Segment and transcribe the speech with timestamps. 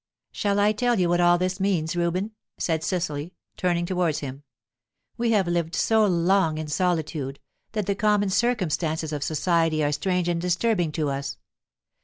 [0.31, 4.41] "Shall I tell you what all this means, Reuben?" said Cecily, turning towards him.
[5.15, 7.39] "We have lived so long in solitude,
[7.73, 11.37] that the common circumstances of society are strange and disturbing to us.